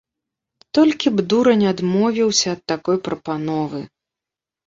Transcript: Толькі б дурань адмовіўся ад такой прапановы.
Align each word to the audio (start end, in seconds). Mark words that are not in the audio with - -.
Толькі 0.75 1.07
б 1.17 1.25
дурань 1.33 1.65
адмовіўся 1.73 2.47
ад 2.55 2.61
такой 2.73 2.97
прапановы. 3.09 3.79